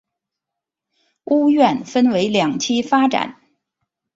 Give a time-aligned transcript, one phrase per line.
[1.25, 3.39] 屋苑分为两期发展。